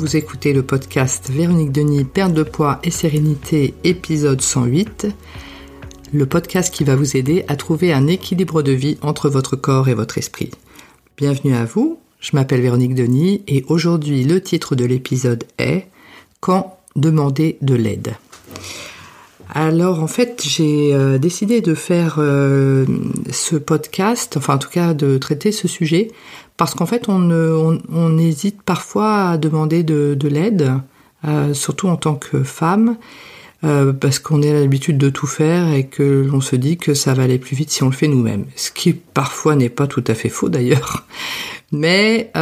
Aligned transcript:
vous 0.00 0.16
écoutez 0.16 0.54
le 0.54 0.62
podcast 0.62 1.28
Véronique 1.30 1.72
Denis, 1.72 2.04
perte 2.04 2.32
de 2.32 2.42
poids 2.42 2.80
et 2.82 2.90
sérénité, 2.90 3.74
épisode 3.84 4.40
108, 4.40 5.08
le 6.14 6.24
podcast 6.24 6.72
qui 6.72 6.84
va 6.84 6.96
vous 6.96 7.18
aider 7.18 7.44
à 7.48 7.56
trouver 7.56 7.92
un 7.92 8.06
équilibre 8.06 8.62
de 8.62 8.72
vie 8.72 8.96
entre 9.02 9.28
votre 9.28 9.56
corps 9.56 9.90
et 9.90 9.94
votre 9.94 10.16
esprit. 10.16 10.52
Bienvenue 11.18 11.54
à 11.54 11.66
vous, 11.66 11.98
je 12.18 12.30
m'appelle 12.32 12.62
Véronique 12.62 12.94
Denis 12.94 13.42
et 13.46 13.62
aujourd'hui 13.68 14.24
le 14.24 14.40
titre 14.40 14.74
de 14.74 14.86
l'épisode 14.86 15.44
est 15.58 15.86
Quand 16.40 16.78
demander 16.96 17.58
de 17.60 17.74
l'aide. 17.74 18.14
Alors 19.52 20.02
en 20.02 20.06
fait 20.06 20.42
j'ai 20.46 20.94
euh, 20.94 21.18
décidé 21.18 21.60
de 21.60 21.74
faire 21.74 22.16
euh, 22.18 22.86
ce 23.32 23.56
podcast, 23.56 24.36
enfin 24.36 24.54
en 24.54 24.58
tout 24.58 24.70
cas 24.70 24.94
de 24.94 25.18
traiter 25.18 25.50
ce 25.50 25.66
sujet, 25.66 26.12
parce 26.56 26.74
qu'en 26.74 26.86
fait 26.86 27.06
on, 27.08 28.18
hésite 28.18 28.62
parfois 28.62 29.30
à 29.30 29.38
demander 29.38 29.82
de, 29.82 30.28
l'aide, 30.28 30.74
euh, 31.26 31.52
surtout 31.52 31.88
en 31.88 31.96
tant 31.96 32.14
que 32.14 32.42
femme, 32.42 32.96
parce 33.62 34.18
qu'on 34.18 34.42
a 34.42 34.52
l'habitude 34.52 34.96
de 34.96 35.10
tout 35.10 35.26
faire 35.26 35.70
et 35.74 35.84
que 35.84 36.26
l'on 36.26 36.40
se 36.40 36.56
dit 36.56 36.78
que 36.78 36.94
ça 36.94 37.12
va 37.12 37.24
aller 37.24 37.38
plus 37.38 37.54
vite 37.54 37.70
si 37.70 37.82
on 37.82 37.86
le 37.86 37.92
fait 37.92 38.08
nous-mêmes. 38.08 38.46
Ce 38.56 38.70
qui 38.70 38.94
parfois 38.94 39.54
n'est 39.54 39.68
pas 39.68 39.86
tout 39.86 40.04
à 40.06 40.14
fait 40.14 40.30
faux 40.30 40.48
d'ailleurs. 40.48 41.06
Mais 41.70 42.32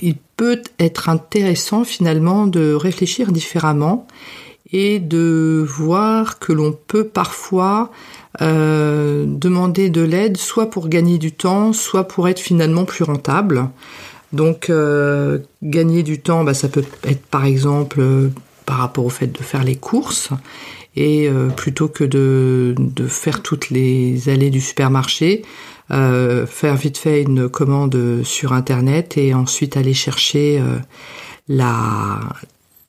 il 0.00 0.14
peut 0.36 0.62
être 0.78 1.10
intéressant 1.10 1.84
finalement 1.84 2.46
de 2.46 2.72
réfléchir 2.72 3.30
différemment 3.30 4.06
et 4.72 5.00
de 5.00 5.64
voir 5.66 6.38
que 6.38 6.52
l'on 6.52 6.72
peut 6.72 7.04
parfois 7.04 7.90
euh, 8.40 9.24
demander 9.26 9.90
de 9.90 10.02
l'aide 10.02 10.36
soit 10.36 10.70
pour 10.70 10.88
gagner 10.88 11.18
du 11.18 11.32
temps, 11.32 11.72
soit 11.72 12.06
pour 12.06 12.28
être 12.28 12.38
finalement 12.38 12.84
plus 12.84 13.04
rentable. 13.04 13.68
Donc 14.32 14.70
euh, 14.70 15.38
gagner 15.62 16.02
du 16.04 16.20
temps, 16.20 16.44
bah, 16.44 16.54
ça 16.54 16.68
peut 16.68 16.84
être 17.04 17.26
par 17.26 17.44
exemple 17.44 18.00
euh, 18.00 18.28
par 18.66 18.78
rapport 18.78 19.04
au 19.04 19.10
fait 19.10 19.26
de 19.26 19.42
faire 19.42 19.64
les 19.64 19.74
courses 19.74 20.30
et 20.96 21.30
plutôt 21.56 21.86
que 21.86 22.02
de, 22.02 22.74
de, 22.76 23.06
faire 23.06 23.42
toutes 23.42 23.70
les 23.70 24.28
allées 24.28 24.50
du 24.50 24.60
supermarché, 24.60 25.42
faire 25.88 26.74
vite 26.74 26.98
fait 26.98 27.22
une 27.22 27.48
commande 27.48 28.22
sur 28.24 28.52
internet 28.52 29.16
et 29.16 29.32
ensuite 29.32 29.76
aller 29.76 29.94
chercher 29.94 30.60
la, 31.48 32.18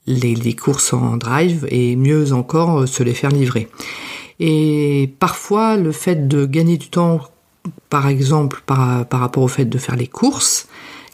les, 0.07 0.55
courses 0.55 0.93
en 0.93 1.17
drive 1.17 1.67
et 1.69 1.95
mieux 1.95 2.33
encore 2.33 2.81
euh, 2.81 2.85
se 2.85 3.03
les 3.03 3.13
faire 3.13 3.31
livrer. 3.31 3.67
Et 4.39 5.13
parfois 5.19 5.77
le 5.77 5.91
fait 5.91 6.27
de 6.27 6.45
gagner 6.45 6.77
du 6.77 6.89
temps, 6.89 7.21
par 7.89 8.07
exemple 8.07 8.63
par, 8.65 9.05
par 9.05 9.19
rapport 9.19 9.43
au 9.43 9.47
fait 9.47 9.65
de 9.65 9.77
faire 9.77 9.95
les 9.95 10.07
courses, 10.07 10.67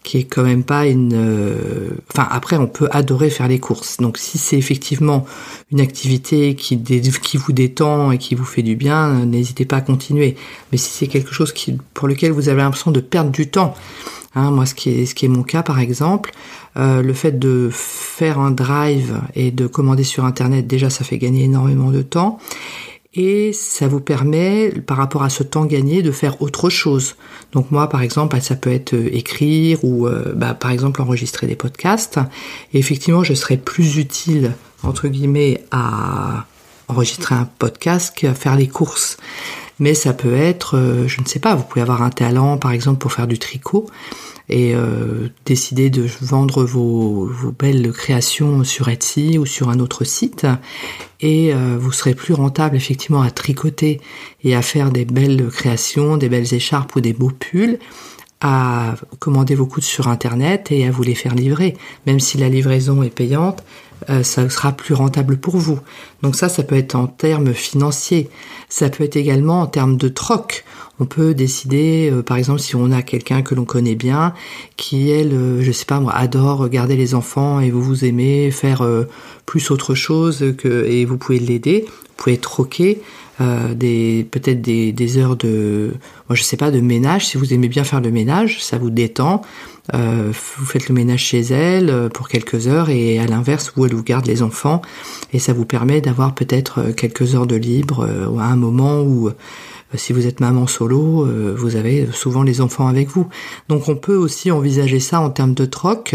qui 0.08 0.20
est 0.20 0.24
quand 0.24 0.44
même 0.44 0.64
pas 0.64 0.88
une. 0.88 1.12
Euh, 1.14 1.90
enfin, 2.14 2.26
après, 2.32 2.56
on 2.56 2.68
peut 2.68 2.88
adorer 2.92 3.30
faire 3.30 3.50
les 3.50 3.60
courses. 3.60 3.98
Donc, 3.98 4.18
si 4.18 4.38
c'est 4.38 4.58
effectivement 4.58 5.26
une 5.70 5.82
activité 5.82 6.56
qui, 6.56 6.82
qui 6.82 7.38
vous 7.38 7.52
détend 7.52 8.12
et 8.12 8.18
qui 8.18 8.34
vous 8.34 8.46
fait 8.46 8.62
du 8.62 8.78
bien, 8.78 9.26
n'hésitez 9.26 9.66
pas 9.66 9.78
à 9.78 9.82
continuer. 9.82 10.38
Mais 10.72 10.78
si 10.78 10.92
c'est 10.92 11.08
quelque 11.08 11.34
chose 11.34 11.52
qui, 11.52 11.78
pour 11.94 12.08
lequel 12.08 12.32
vous 12.32 12.48
avez 12.48 12.62
l'impression 12.62 12.92
de 12.92 13.02
perdre 13.02 13.32
du 13.32 13.50
temps, 13.50 13.76
hein, 14.36 14.52
moi, 14.52 14.66
ce 14.66 14.76
qui 14.76 14.90
est, 14.90 15.06
ce 15.06 15.16
qui 15.16 15.26
est 15.26 15.30
mon 15.30 15.44
cas, 15.44 15.64
par 15.64 15.80
exemple, 15.80 16.32
euh, 16.78 17.02
le 17.02 17.14
fait 17.14 17.40
de 17.40 17.70
faire 17.72 18.40
un 18.40 18.52
drive 18.52 19.22
et 19.36 19.52
de 19.52 19.68
commander 19.68 20.04
sur 20.04 20.26
Internet, 20.26 20.68
déjà, 20.68 20.90
ça 20.90 21.04
fait 21.04 21.18
gagner 21.18 21.44
énormément 21.44 21.92
de 21.92 22.02
temps. 22.02 22.40
Et 23.14 23.52
ça 23.52 23.88
vous 23.88 24.00
permet, 24.00 24.70
par 24.70 24.98
rapport 24.98 25.24
à 25.24 25.30
ce 25.30 25.42
temps 25.42 25.66
gagné, 25.66 26.04
de 26.04 26.12
faire 26.12 26.42
autre 26.42 26.70
chose. 26.70 27.16
Donc 27.52 27.72
moi, 27.72 27.90
par 27.90 28.04
exemple, 28.04 28.40
ça 28.42 28.56
peut 28.56 28.72
être 28.72 28.94
euh, 28.94 29.10
écrire 29.12 29.84
ou, 29.84 30.08
euh, 30.08 30.34
bah, 30.36 30.54
par 30.54 30.72
exemple, 30.72 31.02
enregistrer 31.02 31.48
des 31.48 31.56
podcasts. 31.56 32.20
Effectivement, 32.74 33.24
je 33.24 33.34
serais 33.34 33.58
plus 33.58 33.98
utile, 33.98 34.54
entre 34.84 35.08
guillemets, 35.08 35.64
à 35.72 36.46
enregistrer 36.88 37.36
un 37.36 37.50
podcast 37.58 38.16
qu'à 38.16 38.34
faire 38.34 38.56
les 38.56 38.68
courses. 38.68 39.18
Mais 39.80 39.94
ça 39.94 40.14
peut 40.14 40.34
être, 40.34 41.06
je 41.08 41.22
ne 41.22 41.26
sais 41.26 41.40
pas, 41.40 41.56
vous 41.56 41.64
pouvez 41.64 41.82
avoir 41.82 42.02
un 42.02 42.10
talent, 42.10 42.58
par 42.58 42.72
exemple, 42.72 43.00
pour 43.00 43.12
faire 43.12 43.28
du 43.28 43.38
tricot 43.38 43.88
et 44.50 44.74
euh, 44.76 45.28
décider 45.46 45.90
de 45.90 46.08
vendre 46.22 46.64
vos, 46.64 47.26
vos, 47.26 47.52
belles 47.52 47.92
créations 47.92 48.64
sur 48.64 48.88
Etsy 48.88 49.38
ou 49.38 49.46
sur 49.46 49.70
un 49.70 49.80
autre 49.80 50.06
site 50.06 50.48
et 51.20 51.54
euh, 51.54 51.78
vous 51.80 51.92
serez 51.92 52.14
plus 52.14 52.34
rentable 52.34 52.76
effectivement 52.76 53.22
à 53.22 53.32
tricoter 53.32 54.00
et 54.44 54.56
à 54.56 54.62
faire 54.62 54.92
des 54.92 55.04
belles 55.04 55.48
créations, 55.48 56.16
des 56.16 56.30
belles 56.30 56.54
écharpes 56.54 56.96
ou 56.96 57.02
des 57.02 57.14
beaux 57.14 57.32
pulls 57.32 57.80
à 58.42 58.96
commander 59.20 59.56
vos 59.56 59.66
coudes 59.66 59.84
sur 59.84 60.08
internet 60.08 60.72
et 60.72 60.88
à 60.88 60.92
vous 60.92 61.04
les 61.04 61.16
faire 61.16 61.34
livrer. 61.34 61.76
Même 62.06 62.20
si 62.20 62.38
la 62.38 62.50
livraison 62.50 63.02
est 63.02 63.10
payante, 63.10 63.64
euh, 64.10 64.22
ça 64.22 64.48
sera 64.50 64.72
plus 64.72 64.94
rentable 64.94 65.38
pour 65.38 65.58
vous. 65.58 65.80
Donc 66.22 66.36
ça, 66.36 66.50
ça 66.50 66.64
peut 66.64 66.76
être 66.76 66.96
en 66.96 67.08
termes 67.08 67.54
financiers. 67.54 68.30
Ça 68.70 68.90
peut 68.90 69.04
être 69.04 69.16
également 69.16 69.62
en 69.62 69.66
termes 69.66 69.98
de 69.98 70.08
troc. 70.08 70.66
On 71.00 71.06
peut 71.06 71.34
décider, 71.34 72.12
euh, 72.12 72.22
par 72.22 72.38
exemple, 72.38 72.60
si 72.60 72.76
on 72.76 72.92
a 72.92 73.02
quelqu'un 73.02 73.42
que 73.42 73.56
l'on 73.56 73.66
connaît 73.66 73.96
bien, 73.96 74.34
qui 74.78 75.10
elle, 75.10 75.34
euh, 75.34 75.64
je 75.64 75.72
sais 75.72 75.86
pas 75.86 76.00
moi, 76.00 76.14
adore 76.14 76.60
regarder 76.60 76.96
les 76.96 77.16
enfants 77.16 77.60
et 77.60 77.72
vous 77.72 77.82
vous 77.82 78.06
aimez 78.06 78.52
faire 78.52 78.88
plus 79.46 79.72
autre 79.72 79.96
chose 79.96 80.54
que 80.58 80.86
et 80.86 81.06
vous 81.06 81.18
pouvez 81.18 81.40
l'aider. 81.40 81.86
Vous 82.18 82.24
pouvez 82.24 82.38
troquer 82.38 83.02
des 83.76 84.28
peut-être 84.32 84.62
des, 84.62 85.18
heures 85.18 85.36
de, 85.36 85.94
moi 86.28 86.36
je 86.36 86.42
sais 86.42 86.58
pas, 86.58 86.72
de 86.72 86.80
ménage. 86.80 87.28
Si 87.28 87.38
vous 87.38 87.54
aimez 87.54 87.68
bien 87.68 87.84
faire 87.84 88.02
le 88.02 88.10
ménage, 88.10 88.64
ça 88.64 88.80
vous 88.80 88.90
détend. 88.90 89.44
Euh, 89.94 90.32
vous 90.58 90.66
faites 90.66 90.90
le 90.90 90.96
ménage 90.96 91.22
chez 91.22 91.42
elle 91.42 91.90
euh, 91.90 92.10
pour 92.10 92.28
quelques 92.28 92.68
heures 92.68 92.90
et 92.90 93.20
à 93.20 93.26
l'inverse, 93.26 93.72
vous, 93.76 93.86
elle 93.86 93.94
vous 93.94 94.04
garde 94.04 94.26
les 94.26 94.44
enfants 94.44 94.82
et 95.32 95.40
ça 95.40 95.54
vous 95.54 95.66
permet 95.66 96.02
d'avoir 96.02 96.36
peut-être 96.36 96.80
euh, 96.80 96.92
quelques 96.92 97.36
heures 97.36 97.48
de 97.48 97.56
libre 97.56 98.04
à 98.40 98.46
un 98.46 98.56
moment 98.56 99.02
où 99.02 99.32
si 99.96 100.12
vous 100.12 100.28
êtes 100.28 100.42
maman 100.42 100.68
solo, 100.68 101.26
vous 101.56 101.78
avez 101.78 102.10
souvent 102.12 102.44
les 102.44 102.60
enfants 102.60 102.88
avec 102.88 103.08
vous. 103.08 103.28
Donc 103.70 103.88
on 103.88 103.96
peut 103.96 104.18
aussi 104.18 104.52
envisager 104.52 105.00
ça 105.00 105.22
en 105.22 105.30
termes 105.30 105.54
de 105.54 105.66
troc. 105.66 106.14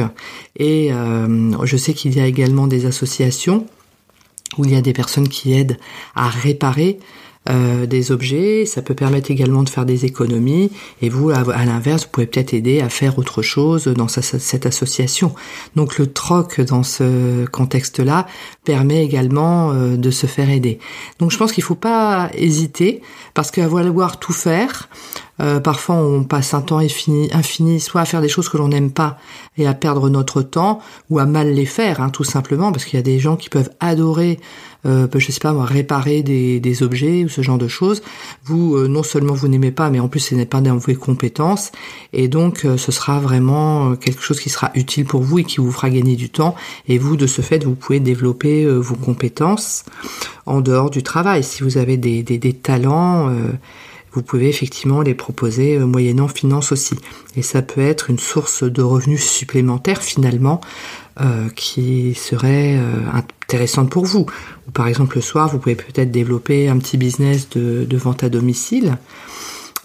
Et 0.59 0.91
je 0.91 1.77
sais 1.79 1.95
qu'il 1.95 2.15
y 2.15 2.21
a 2.21 2.27
également 2.27 2.67
des 2.67 2.85
associations 2.85 3.67
où 4.59 4.65
il 4.65 4.73
y 4.73 4.77
a 4.77 4.81
des 4.81 4.93
personnes 4.93 5.29
qui 5.29 5.53
aident 5.55 5.79
à 6.15 6.29
réparer 6.29 6.99
euh, 7.51 7.87
des 7.87 8.13
objets, 8.13 8.67
ça 8.67 8.83
peut 8.83 8.95
permettre 8.95 9.33
également 9.33 9.65
de 9.65 9.69
faire 9.69 9.85
des 9.85 10.05
économies, 10.05 10.71
et 11.01 11.09
vous, 11.09 11.31
à, 11.31 11.65
l'inverse, 11.65 12.05
vous 12.05 12.11
pouvez 12.13 12.27
peut-être 12.27 12.55
aider 12.55 12.81
à 12.81 12.89
faire 12.89 13.19
autre 13.19 13.43
chose 13.43 13.87
dans 13.89 14.07
cette 14.07 14.65
association. 14.65 15.35
Donc 15.75 15.99
le 15.99 16.07
troc 16.07 16.61
dans 16.61 16.85
ce 16.85 17.45
contexte-là 17.47 18.29
permet 18.65 19.05
également 19.05 19.73
euh, 19.73 19.97
de 19.97 20.11
se 20.13 20.27
faire 20.27 20.51
aider. 20.51 20.79
Donc 21.19 21.33
je 21.33 21.37
pense 21.37 21.51
qu'il 21.51 21.63
ne 21.63 21.67
faut 21.67 21.75
pas 21.75 22.31
hésiter, 22.35 23.03
parce 23.35 23.51
qu'à 23.51 23.67
vouloir 23.67 24.21
tout 24.21 24.33
faire, 24.33 24.89
euh, 25.43 25.61
parfois, 25.61 25.97
on 25.97 26.23
passe 26.25 26.55
un 26.55 26.61
temps 26.61 26.79
infini, 26.79 27.81
soit 27.81 28.01
à 28.01 28.05
faire 28.05 28.21
des 28.21 28.29
choses 28.29 28.49
que 28.49 28.57
l'on 28.57 28.69
n'aime 28.69 28.93
pas 28.93 29.19
et 29.59 29.67
à 29.67 29.75
perdre 29.75 30.09
notre 30.09 30.43
temps, 30.43 30.81
ou 31.11 31.19
à 31.19 31.27
mal 31.27 31.53
les 31.53 31.67
faire, 31.67 32.01
hein, 32.01 32.11
tout 32.11 32.25
simplement, 32.25 32.71
parce 32.73 32.85
qu'il 32.85 32.97
y 32.97 33.01
a 33.01 33.03
des 33.03 33.19
gens 33.19 33.37
qui 33.37 33.49
peuvent 33.49 33.71
adorer, 33.81 34.39
euh, 34.87 35.07
je 35.15 35.33
sais 35.33 35.41
pas 35.41 35.53
réparer 35.65 36.23
des, 36.23 36.83
objets 36.83 37.25
ou 37.25 37.29
ce 37.29 37.43
genre 37.43 37.59
de 37.59 37.69
choses. 37.69 38.03
Vous, 38.45 38.77
euh, 38.77 38.89
non 38.89 39.03
seulement 39.03 39.35
vous 39.35 39.49
n'aimez 39.49 39.73
pas, 39.73 39.91
mais 39.91 40.01
en 40.01 40.09
plus, 40.09 40.21
ce 40.21 40.35
n'est 40.35 40.47
pas 40.47 40.61
dans 40.61 40.77
vos 40.77 40.95
compétences, 40.95 41.73
et 42.13 42.29
donc 42.29 42.65
euh, 42.65 42.77
ce 42.77 42.93
sera 42.93 43.19
vraiment 43.21 43.97
quelque 43.97 44.23
chose 44.23 44.41
qui 44.41 44.49
sera 44.49 44.71
utile 44.75 45.05
pour 45.05 45.23
vous 45.23 45.41
et 45.41 45.45
qui 45.45 45.59
vous 45.59 45.73
fera 45.73 45.91
gagner 45.91 46.17
du 46.17 46.31
temps. 46.31 46.55
Et 46.89 46.99
vous, 46.99 47.17
de 47.17 47.27
ce 47.27 47.43
fait, 47.43 47.65
vous 47.65 47.75
pouvez 47.75 48.01
développer 48.01 48.67
vos 48.67 48.97
compétences 48.97 49.85
en 50.47 50.61
dehors 50.61 50.91
du 50.91 51.03
travail. 51.03 51.43
Si 51.43 51.63
vous 51.63 51.79
avez 51.79 51.97
des 51.97 52.53
talents 52.55 53.31
vous 54.13 54.23
pouvez 54.23 54.49
effectivement 54.49 55.01
les 55.01 55.15
proposer 55.15 55.77
euh, 55.77 55.87
moyennant 55.87 56.29
finance 56.29 56.73
aussi. 56.73 56.97
Et 57.37 57.43
ça 57.43 57.63
peut 57.63 57.81
être 57.81 58.11
une 58.11 58.19
source 58.19 58.63
de 58.63 58.83
revenus 58.83 59.25
supplémentaires 59.25 60.03
finalement 60.03 60.61
euh, 61.21 61.49
qui 61.57 62.15
serait 62.15 62.77
euh, 62.77 63.01
intéressante 63.13 63.91
pour 63.91 64.05
vous. 64.05 64.27
Ou 64.69 64.71
par 64.73 64.87
exemple 64.87 65.17
le 65.17 65.23
soir, 65.23 65.49
vous 65.49 65.59
pouvez 65.59 65.77
peut-être 65.77 66.11
développer 66.11 66.69
un 66.69 66.79
petit 66.79 66.97
business 66.99 67.49
de, 67.51 67.97
vente 67.97 68.25
à 68.25 68.29
domicile 68.29 68.97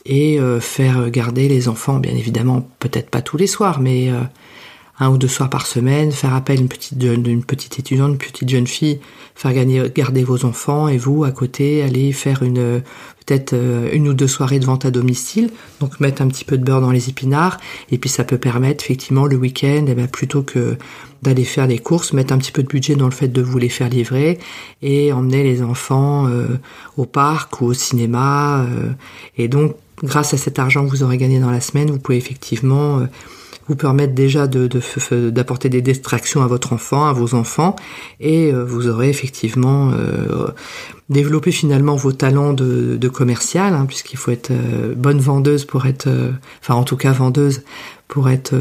et 0.10 0.40
faire 0.62 1.10
garder 1.10 1.50
les 1.50 1.68
enfants, 1.68 2.00
bien 2.00 2.16
évidemment, 2.16 2.66
peut-être 2.80 3.10
pas 3.10 3.22
tous 3.22 3.36
les 3.36 3.46
soirs, 3.46 3.82
mais 3.82 4.10
un 5.00 5.10
ou 5.10 5.18
deux 5.18 5.28
soirs 5.28 5.50
par 5.50 5.68
semaine, 5.68 6.12
faire 6.12 6.34
appel 6.34 6.58
à 6.58 6.62
une 6.62 6.68
petite, 6.68 7.02
une 7.02 7.44
petite 7.44 7.80
étudiante, 7.80 8.12
une 8.12 8.18
petite 8.18 8.50
jeune 8.50 8.68
fille, 8.68 9.00
faire 9.36 9.54
gagner, 9.54 9.84
garder 9.94 10.24
vos 10.24 10.46
enfants 10.46 10.88
et 10.88 10.98
vous 10.98 11.24
à 11.24 11.32
côté 11.32 11.84
aller 11.84 12.12
faire 12.12 12.44
une 12.44 12.82
peut-être 13.28 13.54
euh, 13.54 13.90
une 13.92 14.08
ou 14.08 14.14
deux 14.14 14.28
soirées 14.28 14.60
de 14.60 14.66
vente 14.66 14.86
à 14.86 14.92
domicile, 14.92 15.52
donc 15.80 16.00
mettre 16.00 16.22
un 16.22 16.28
petit 16.28 16.46
peu 16.46 16.58
de 16.58 16.64
beurre 16.64 16.82
dans 16.82 16.92
les 16.92 17.10
épinards. 17.10 17.58
Et 17.92 17.98
puis 17.98 18.10
ça 18.10 18.24
peut 18.24 18.38
permettre 18.38 18.84
effectivement 18.84 19.26
le 19.26 19.36
week-end, 19.36 19.86
eh 19.88 19.94
ben, 19.94 20.08
plutôt 20.08 20.42
que 20.42 20.78
d'aller 21.22 21.44
faire 21.44 21.68
les 21.68 21.78
courses, 21.78 22.14
mettre 22.14 22.34
un 22.34 22.38
petit 22.38 22.52
peu 22.52 22.64
de 22.64 22.68
budget 22.68 22.96
dans 22.96 23.06
le 23.06 23.12
fait 23.12 23.28
de 23.28 23.42
vous 23.42 23.58
les 23.58 23.70
faire 23.70 23.90
livrer 23.90 24.40
et 24.82 25.12
emmener 25.12 25.44
les 25.44 25.62
enfants 25.62 26.28
euh, 26.28 26.58
au 26.96 27.06
parc 27.06 27.62
ou 27.62 27.66
au 27.66 27.74
cinéma 27.74 28.62
euh, 28.62 28.92
et 29.38 29.48
donc 29.48 29.76
grâce 30.04 30.34
à 30.34 30.38
cet 30.38 30.60
argent 30.60 30.86
que 30.86 30.92
vous 30.92 31.04
aurez 31.04 31.18
gagné 31.18 31.40
dans 31.40 31.52
la 31.52 31.60
semaine, 31.60 31.90
vous 31.90 31.98
pouvez 31.98 32.18
effectivement 32.18 33.02
vous 33.68 33.75
permettre 33.75 34.14
déjà 34.14 34.48
de, 34.48 34.69
d'apporter 35.30 35.69
des 35.69 35.81
distractions 35.81 36.42
à 36.42 36.48
votre 36.48 36.74
enfant, 36.74 37.06
à 37.06 37.14
vos 37.14 37.34
enfants, 37.34 37.75
et 38.19 38.52
euh, 38.52 38.64
vous 38.64 38.88
aurez 38.88 39.10
effectivement 39.10 39.92
euh, 39.92 40.48
développé 41.10 41.52
finalement 41.52 41.96
vos 41.96 42.12
talents 42.12 42.54
de, 42.54 42.98
de 42.98 43.10
commercial, 43.10 43.74
hein, 43.74 43.86
puisqu'il 43.86 44.18
faut 44.18 44.31
être 44.31 44.52
euh, 44.52 44.94
bonne 44.96 45.19
vendeuse 45.19 45.66
pour 45.66 45.86
être, 45.86 46.08
enfin 46.62 46.75
en 46.75 46.84
tout 46.84 46.98
cas 46.98 47.12
vendeuse 47.12 47.64
pour 48.08 48.30
être 48.30 48.56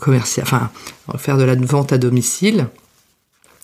commercial, 0.00 0.44
enfin 0.44 0.70
faire 1.16 1.38
de 1.38 1.44
la 1.44 1.54
vente 1.54 1.92
à 1.92 1.98
domicile. 1.98 2.66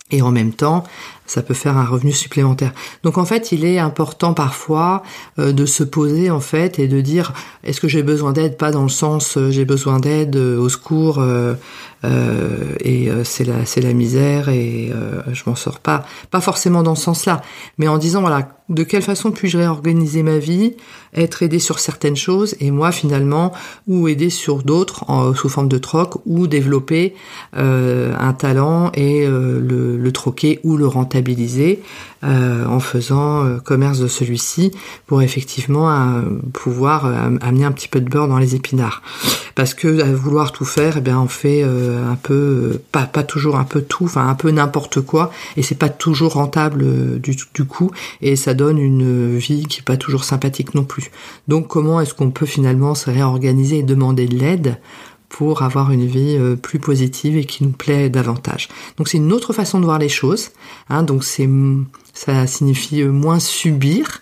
Et 0.09 0.21
en 0.21 0.31
même 0.31 0.53
temps, 0.53 0.85
ça 1.25 1.41
peut 1.41 1.53
faire 1.53 1.75
un 1.77 1.85
revenu 1.85 2.13
supplémentaire. 2.13 2.71
Donc 3.03 3.17
en 3.17 3.25
fait, 3.25 3.51
il 3.51 3.65
est 3.65 3.77
important 3.77 4.33
parfois 4.33 5.03
euh, 5.37 5.51
de 5.51 5.65
se 5.65 5.83
poser 5.83 6.31
en 6.31 6.39
fait 6.39 6.79
et 6.79 6.87
de 6.87 7.01
dire 7.01 7.33
est-ce 7.65 7.81
que 7.81 7.89
j'ai 7.89 8.03
besoin 8.03 8.31
d'aide? 8.31 8.57
Pas 8.57 8.71
dans 8.71 8.83
le 8.83 8.89
sens 8.89 9.37
euh, 9.37 9.51
j'ai 9.51 9.65
besoin 9.65 9.99
d'aide 9.99 10.37
euh, 10.37 10.57
au 10.57 10.69
secours 10.69 11.21
et 12.03 13.09
c'est 13.23 13.43
la 13.43 13.65
c'est 13.65 13.81
la 13.81 13.93
misère 13.93 14.49
et 14.49 14.91
je 15.31 15.43
m'en 15.47 15.55
sors 15.55 15.79
pas. 15.79 16.05
Pas 16.31 16.41
forcément 16.41 16.83
dans 16.83 16.95
ce 16.95 17.03
sens-là, 17.03 17.41
mais 17.77 17.87
en 17.87 17.97
disant 17.97 18.21
voilà 18.21 18.49
de 18.69 18.83
quelle 18.83 19.01
façon 19.01 19.31
puis-je 19.31 19.57
réorganiser 19.57 20.23
ma 20.23 20.39
vie, 20.39 20.73
être 21.13 21.41
aidé 21.41 21.57
sur 21.57 21.79
certaines 21.79 22.17
choses 22.17 22.55
et 22.59 22.69
moi 22.69 22.91
finalement 22.91 23.53
ou 23.87 24.09
aider 24.09 24.29
sur 24.29 24.61
d'autres 24.63 25.05
sous 25.35 25.49
forme 25.49 25.69
de 25.69 25.77
troc 25.77 26.21
ou 26.25 26.47
développer 26.47 27.15
un 27.53 28.33
talent 28.33 28.91
et 28.93 29.25
le, 29.25 29.97
le 29.97 30.11
troquer 30.11 30.59
ou 30.63 30.77
le 30.77 30.87
rentabiliser 30.87 31.81
euh, 32.23 32.65
en 32.65 32.79
faisant 32.79 33.45
euh, 33.45 33.59
commerce 33.59 33.99
de 33.99 34.07
celui-ci 34.07 34.71
pour 35.05 35.21
effectivement 35.21 35.91
euh, 35.91 36.21
pouvoir 36.51 37.05
amener 37.05 37.63
un 37.63 37.71
petit 37.71 37.87
peu 37.87 38.01
de 38.01 38.09
beurre 38.09 38.27
dans 38.27 38.39
les 38.39 38.55
épinards. 38.55 39.03
Parce 39.57 39.73
que 39.73 40.03
à 40.03 40.13
vouloir 40.13 40.51
tout 40.51 40.65
faire, 40.65 40.97
eh 40.97 41.01
bien 41.01 41.19
on 41.19 41.27
fait 41.27 41.63
un 41.63 42.15
peu 42.21 42.79
pas 42.91 43.07
pas 43.07 43.23
toujours 43.23 43.55
un 43.55 43.63
peu 43.63 43.81
tout, 43.81 44.05
enfin 44.05 44.29
un 44.29 44.35
peu 44.35 44.51
n'importe 44.51 45.01
quoi 45.01 45.31
et 45.55 45.63
c'est 45.63 45.73
pas 45.73 45.89
toujours 45.89 46.33
rentable 46.33 47.19
du, 47.19 47.35
du 47.55 47.65
coup 47.65 47.89
et 48.21 48.35
ça 48.35 48.53
donne 48.53 48.77
une 48.77 49.35
vie 49.35 49.65
qui 49.65 49.79
est 49.79 49.83
pas 49.83 49.97
toujours 49.97 50.25
sympathique 50.25 50.75
non 50.75 50.83
plus. 50.83 51.09
Donc 51.47 51.67
comment 51.67 51.99
est-ce 51.99 52.13
qu'on 52.13 52.29
peut 52.29 52.45
finalement 52.45 52.93
se 52.93 53.09
réorganiser 53.09 53.79
et 53.79 53.83
demander 53.83 54.27
de 54.27 54.37
l'aide? 54.37 54.77
Pour 55.29 55.61
avoir 55.61 55.91
une 55.91 56.05
vie 56.05 56.37
euh, 56.37 56.55
plus 56.55 56.79
positive 56.79 57.37
et 57.37 57.45
qui 57.45 57.63
nous 57.63 57.71
plaît 57.71 58.09
davantage. 58.09 58.69
Donc 58.97 59.07
c'est 59.07 59.17
une 59.17 59.33
autre 59.33 59.53
façon 59.53 59.79
de 59.79 59.85
voir 59.85 59.99
les 59.99 60.09
choses. 60.09 60.49
Hein, 60.89 61.03
donc 61.03 61.23
c'est 61.23 61.49
ça 62.13 62.47
signifie 62.47 63.01
euh, 63.01 63.11
moins 63.11 63.39
subir, 63.39 64.21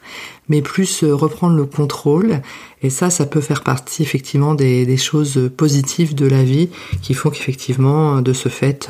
mais 0.49 0.61
plus 0.61 1.03
euh, 1.03 1.13
reprendre 1.13 1.55
le 1.55 1.65
contrôle. 1.65 2.41
Et 2.81 2.89
ça, 2.89 3.09
ça 3.09 3.25
peut 3.25 3.41
faire 3.41 3.63
partie 3.63 4.03
effectivement 4.03 4.55
des, 4.55 4.97
choses 4.97 5.49
positives 5.55 6.15
de 6.15 6.27
la 6.27 6.43
vie 6.43 6.69
qui 7.01 7.13
font 7.13 7.29
qu'effectivement, 7.29 8.21
de 8.21 8.33
ce 8.33 8.49
fait, 8.49 8.89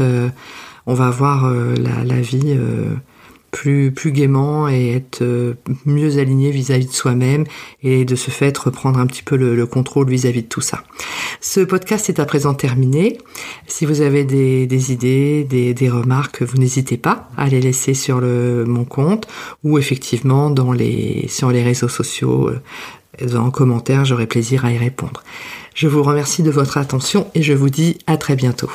on 0.85 0.93
va 0.93 1.07
avoir 1.07 1.49
la, 1.49 2.03
la, 2.03 2.19
vie 2.19 2.57
plus, 3.51 3.91
plus 3.91 4.11
gaiement 4.11 4.67
et 4.67 4.93
être 4.93 5.21
euh, 5.21 5.53
mieux 5.85 6.17
aligné 6.17 6.51
vis-à-vis 6.51 6.87
de 6.87 6.91
soi-même 6.91 7.45
et 7.83 8.05
de 8.05 8.15
ce 8.15 8.31
fait 8.31 8.57
reprendre 8.57 8.99
un 8.99 9.07
petit 9.07 9.23
peu 9.23 9.35
le, 9.37 9.65
contrôle 9.65 10.09
vis-à-vis 10.09 10.43
de 10.43 10.47
tout 10.47 10.61
ça. 10.61 10.83
Ce 11.41 11.59
podcast 11.59 12.09
est 12.09 12.19
à 12.19 12.25
présent 12.25 12.53
terminé. 12.53 13.17
Si 13.67 13.85
vous 13.85 14.01
avez 14.01 14.23
des, 14.23 14.67
des 14.67 14.91
idées, 14.91 15.43
des, 15.43 15.73
des, 15.73 15.89
remarques, 15.89 16.41
vous 16.41 16.57
n'hésitez 16.57 16.97
pas 16.97 17.29
à 17.37 17.47
les 17.47 17.61
laisser 17.61 17.93
sur 17.93 18.19
le, 18.19 18.65
mon 18.65 18.85
compte 18.85 19.27
ou 19.63 19.77
effectivement 19.77 20.49
dans 20.49 20.71
les, 20.71 21.27
sur 21.29 21.51
les 21.51 21.63
réseaux 21.63 21.89
sociaux. 21.89 22.49
Euh, 22.49 23.35
en 23.35 23.51
commentaire, 23.51 24.05
j'aurai 24.05 24.27
plaisir 24.27 24.65
à 24.65 24.71
y 24.71 24.77
répondre. 24.77 25.23
Je 25.73 25.87
vous 25.87 26.03
remercie 26.03 26.43
de 26.43 26.51
votre 26.51 26.77
attention 26.77 27.27
et 27.35 27.41
je 27.41 27.53
vous 27.53 27.69
dis 27.69 27.97
à 28.07 28.17
très 28.17 28.35
bientôt. 28.35 28.71